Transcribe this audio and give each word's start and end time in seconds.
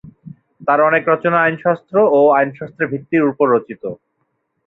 তাঁর 0.67 0.79
অনেক 0.89 1.03
রচনা 1.07 1.37
আইনশাস্ত্র 1.41 1.95
ও 2.11 2.19
আইনশাস্ত্রের 2.37 2.91
ভিত্তির 2.91 3.23
উপর 3.31 3.45
রচিত। 3.49 3.83